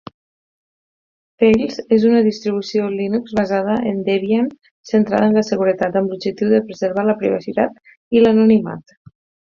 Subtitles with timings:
[1.43, 4.49] Tails és una distribució Linux basada en Debian
[4.95, 7.89] centrada en la seguretat, amb l'objectiu de preservar la privacitat
[8.21, 9.01] i l'anonimat.